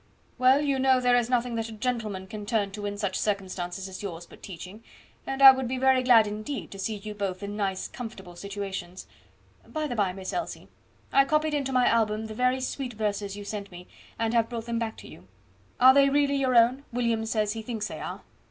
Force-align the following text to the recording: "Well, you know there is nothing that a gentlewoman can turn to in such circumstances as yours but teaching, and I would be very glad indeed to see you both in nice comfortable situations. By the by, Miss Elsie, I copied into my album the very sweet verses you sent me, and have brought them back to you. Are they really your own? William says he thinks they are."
"Well, 0.39 0.61
you 0.63 0.79
know 0.79 0.99
there 0.99 1.15
is 1.15 1.29
nothing 1.29 1.53
that 1.57 1.69
a 1.69 1.73
gentlewoman 1.73 2.25
can 2.25 2.47
turn 2.47 2.71
to 2.71 2.87
in 2.87 2.97
such 2.97 3.19
circumstances 3.19 3.87
as 3.87 4.01
yours 4.01 4.25
but 4.25 4.41
teaching, 4.41 4.83
and 5.27 5.43
I 5.43 5.51
would 5.51 5.67
be 5.67 5.77
very 5.77 6.01
glad 6.01 6.25
indeed 6.25 6.71
to 6.71 6.79
see 6.79 6.95
you 6.95 7.13
both 7.13 7.43
in 7.43 7.55
nice 7.55 7.87
comfortable 7.87 8.35
situations. 8.35 9.05
By 9.67 9.85
the 9.85 9.95
by, 9.95 10.11
Miss 10.13 10.33
Elsie, 10.33 10.69
I 11.13 11.23
copied 11.25 11.53
into 11.53 11.71
my 11.71 11.85
album 11.85 12.25
the 12.25 12.33
very 12.33 12.61
sweet 12.61 12.93
verses 12.93 13.37
you 13.37 13.45
sent 13.45 13.69
me, 13.71 13.87
and 14.17 14.33
have 14.33 14.49
brought 14.49 14.65
them 14.65 14.79
back 14.79 14.97
to 14.97 15.07
you. 15.07 15.27
Are 15.79 15.93
they 15.93 16.09
really 16.09 16.37
your 16.37 16.55
own? 16.55 16.83
William 16.91 17.23
says 17.27 17.53
he 17.53 17.61
thinks 17.61 17.87
they 17.87 17.99
are." 17.99 18.23